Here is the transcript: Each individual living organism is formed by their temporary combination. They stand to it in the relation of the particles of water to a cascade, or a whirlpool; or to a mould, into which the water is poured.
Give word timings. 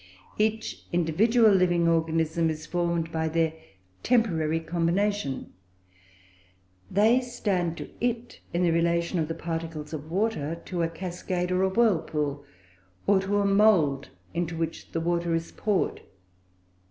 Each 0.39 0.83
individual 0.91 1.51
living 1.51 1.87
organism 1.87 2.49
is 2.49 2.65
formed 2.65 3.11
by 3.11 3.27
their 3.27 3.53
temporary 4.01 4.59
combination. 4.59 5.53
They 6.89 7.21
stand 7.21 7.77
to 7.77 7.89
it 8.03 8.39
in 8.51 8.63
the 8.63 8.71
relation 8.71 9.19
of 9.19 9.27
the 9.27 9.35
particles 9.35 9.93
of 9.93 10.09
water 10.09 10.59
to 10.65 10.81
a 10.81 10.89
cascade, 10.89 11.51
or 11.51 11.61
a 11.61 11.69
whirlpool; 11.69 12.43
or 13.05 13.19
to 13.19 13.41
a 13.41 13.45
mould, 13.45 14.09
into 14.33 14.57
which 14.57 14.91
the 14.91 15.01
water 15.01 15.35
is 15.35 15.51
poured. 15.51 16.01